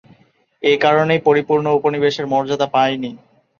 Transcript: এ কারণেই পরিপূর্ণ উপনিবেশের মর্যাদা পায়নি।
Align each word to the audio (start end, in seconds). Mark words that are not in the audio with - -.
এ 0.63 0.73
কারণেই 0.77 1.19
পরিপূর্ণ 1.27 1.65
উপনিবেশের 1.77 2.25
মর্যাদা 2.27 2.67
পায়নি। 2.67 3.11